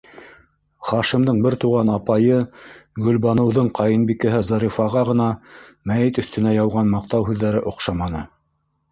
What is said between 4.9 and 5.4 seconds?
ғына